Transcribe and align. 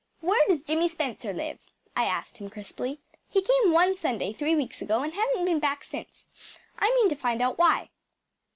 “Where 0.19 0.43
does 0.47 0.63
Jimmy 0.63 0.87
Spencer 0.89 1.31
live?‚ÄĚ 1.31 1.61
I 1.95 2.05
asked 2.05 2.37
him 2.37 2.49
crisply. 2.49 2.97
“He 3.29 3.43
came 3.43 3.71
one 3.71 3.95
Sunday 3.95 4.33
three 4.33 4.55
weeks 4.55 4.81
ago 4.81 5.03
and 5.03 5.13
hasn’t 5.13 5.45
been 5.45 5.59
back 5.59 5.83
since. 5.83 6.25
I 6.79 6.89
mean 6.95 7.09
to 7.09 7.15
find 7.15 7.39
out 7.39 7.59
why. 7.59 7.91